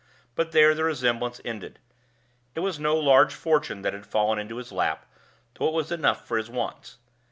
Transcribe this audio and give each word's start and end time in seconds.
But 0.33 0.51
there 0.51 0.73
the 0.73 0.83
resemblance 0.83 1.39
ended. 1.45 1.77
It 2.55 2.61
was 2.61 2.79
no 2.79 2.95
large 2.95 3.35
fortune 3.35 3.83
that 3.83 3.93
had 3.93 4.07
fallen 4.07 4.39
into 4.39 4.57
his 4.57 4.71
lap, 4.71 5.05
though 5.53 5.67
it 5.67 5.75
was 5.75 5.91
enough 5.91 6.25
for 6.25 6.37
his 6.37 6.49
wants. 6.49 6.97